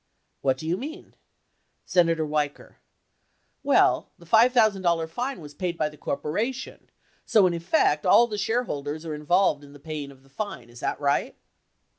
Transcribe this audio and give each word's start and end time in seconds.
What 0.41 0.57
do 0.57 0.65
you 0.67 0.77
mean? 0.77 1.13
Senator 1.85 2.25
Weicker. 2.25 2.77
Well, 3.61 4.09
the 4.17 4.25
$5,000 4.25 5.07
fine 5.07 5.39
was 5.41 5.53
paid 5.53 5.77
by 5.77 5.89
the 5.89 5.95
cor 5.97 6.17
poration, 6.17 6.87
so 7.23 7.45
in 7.45 7.53
effect, 7.53 8.03
all 8.03 8.25
the 8.25 8.39
shareholders 8.39 9.05
are 9.05 9.13
involved 9.13 9.63
in 9.63 9.77
paying 9.77 10.09
the 10.23 10.27
fine, 10.29 10.71
is 10.71 10.79
that 10.79 10.99
right 10.99 11.37